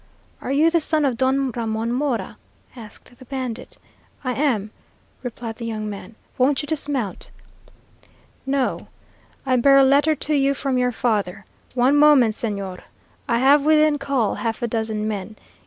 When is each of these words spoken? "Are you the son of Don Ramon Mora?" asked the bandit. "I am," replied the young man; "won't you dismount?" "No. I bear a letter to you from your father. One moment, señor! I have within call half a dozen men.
"Are 0.41 0.51
you 0.51 0.71
the 0.71 0.79
son 0.79 1.05
of 1.05 1.15
Don 1.15 1.51
Ramon 1.51 1.91
Mora?" 1.91 2.37
asked 2.75 3.15
the 3.19 3.25
bandit. 3.25 3.77
"I 4.23 4.33
am," 4.33 4.71
replied 5.21 5.57
the 5.57 5.65
young 5.67 5.87
man; 5.91 6.15
"won't 6.39 6.63
you 6.63 6.67
dismount?" 6.67 7.29
"No. 8.43 8.87
I 9.45 9.55
bear 9.57 9.77
a 9.77 9.83
letter 9.83 10.15
to 10.15 10.33
you 10.33 10.55
from 10.55 10.79
your 10.79 10.91
father. 10.91 11.45
One 11.75 11.95
moment, 11.97 12.33
señor! 12.33 12.79
I 13.29 13.37
have 13.37 13.63
within 13.63 13.99
call 13.99 14.33
half 14.33 14.63
a 14.63 14.67
dozen 14.67 15.07
men. 15.07 15.35